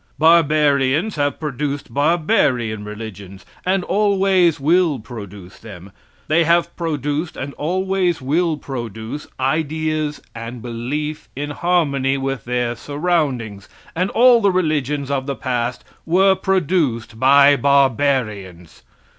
Barbarians 0.17 1.15
have 1.15 1.39
produced 1.39 1.93
barbarian 1.93 2.83
religions, 2.83 3.45
and 3.63 3.83
always 3.83 4.59
will 4.59 4.97
produce 4.97 5.59
them. 5.59 5.91
They 6.27 6.43
have 6.43 6.75
produced, 6.75 7.37
and 7.37 7.53
always 7.53 8.19
will 8.19 8.57
produce, 8.57 9.27
ideas 9.39 10.19
and 10.33 10.59
belief 10.59 11.29
in 11.35 11.51
harmony 11.51 12.17
with 12.17 12.45
their 12.45 12.75
surroundings, 12.75 13.69
and 13.95 14.09
all 14.09 14.41
the 14.41 14.51
religions 14.51 15.11
of 15.11 15.27
the 15.27 15.35
past 15.35 15.83
were 16.03 16.33
produced 16.33 17.19
by 17.19 17.55
barbarians. 17.55 18.81